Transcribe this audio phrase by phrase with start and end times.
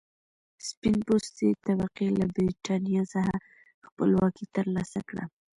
[0.67, 3.33] سپین پوستې طبقې له برېټانیا څخه
[3.87, 5.23] خپلواکي تر لاسه کړه.